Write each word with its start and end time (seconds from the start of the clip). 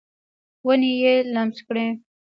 ونې 0.65 0.91
یې 1.01 1.13
لمس 1.33 1.57
کړي 1.67 1.87